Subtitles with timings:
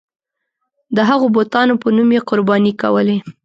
[0.95, 3.17] د هغو بتانو په نوم یې قرباني کولې.